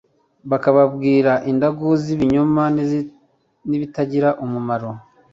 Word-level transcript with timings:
bakababwira 0.49 1.31
indagu 1.51 1.85
z 2.01 2.03
ibinyoma 2.15 2.63
n 3.67 3.69
ibitagira 3.77 4.29
umumaro 4.43 4.89